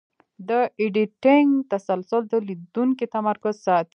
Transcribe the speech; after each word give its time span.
د 0.49 0.51
ایډیټینګ 0.79 1.49
تسلسل 1.71 2.21
د 2.31 2.33
لیدونکي 2.47 3.05
تمرکز 3.15 3.55
ساتي. 3.65 3.89